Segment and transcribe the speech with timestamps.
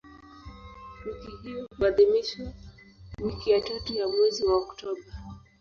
[1.05, 2.47] Wiki hiyo huadhimishwa
[3.21, 5.01] wiki ya tatu ya mwezi Oktoba.